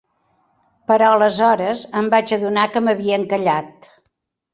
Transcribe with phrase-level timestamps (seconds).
[0.91, 3.91] Però aleshores em vaig adonar que m'havia encallat.